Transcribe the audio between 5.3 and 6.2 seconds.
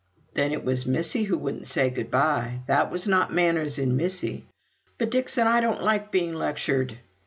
I don't like